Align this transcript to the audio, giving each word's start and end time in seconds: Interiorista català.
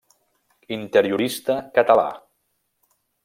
Interiorista 0.77 1.57
català. 1.77 2.07